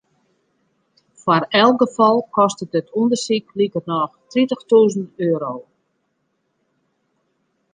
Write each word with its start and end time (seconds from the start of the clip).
Foar 1.21 1.43
elk 1.63 1.77
gefal 1.81 2.17
kostet 2.37 2.71
it 2.79 2.87
ûndersyk 2.99 3.45
likernôch 3.57 4.13
tritichtûzen 4.29 5.05
euro. 5.29 5.53